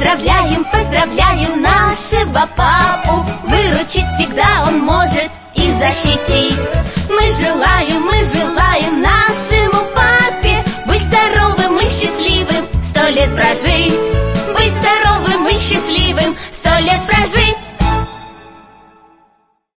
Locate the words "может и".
4.80-5.70